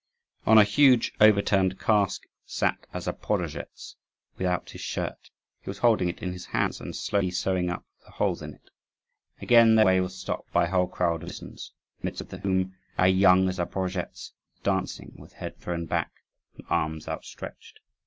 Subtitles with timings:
[0.47, 3.97] On a huge overturned cask sat a Zaporozhetz
[4.35, 5.29] without his shirt;
[5.61, 8.71] he was holding it in his hands, and slowly sewing up the holes in it.
[9.43, 12.31] Again their way was stopped by a whole crowd of musicians, in the midst of
[12.41, 16.09] whom a young Zaporozhetz was dancing, with head thrown back
[16.57, 17.79] and arms outstretched.